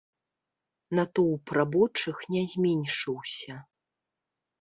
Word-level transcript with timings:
Натоўп 0.99 1.45
рабочых 1.57 2.15
не 2.37 2.41
зменшыўся. 2.55 3.59